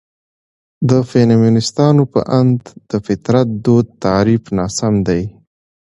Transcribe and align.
د 0.89 0.91
فيمنستانو 1.09 2.03
په 2.13 2.21
اند: 2.39 2.59
''...د 2.87 2.91
فطرت 3.05 3.47
دود 3.65 3.85
تعريف 4.03 4.43
ناسم 4.57 4.93
دى. 5.07 5.23